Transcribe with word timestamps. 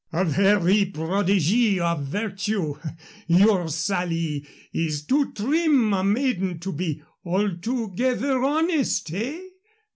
"A 0.11 0.25
very 0.25 0.85
prodigy 0.85 1.79
of 1.79 2.03
virtue. 2.05 2.73
Your 3.27 3.67
Sally 3.69 4.43
is 4.73 5.05
too 5.05 5.31
trim 5.33 5.93
a 5.93 6.03
maiden 6.03 6.57
to 6.61 6.73
be 6.73 7.03
altogether 7.23 8.43
honest, 8.43 9.13
eh?" 9.13 9.39